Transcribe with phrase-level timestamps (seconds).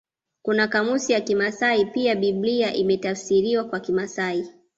[0.41, 4.47] Kuna kamusi ya kimasai pia Biblia imetafsiriwa kwa kimasai